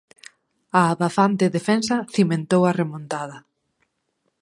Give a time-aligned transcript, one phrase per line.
[0.79, 3.37] A abafante defensa cimentou a remontada.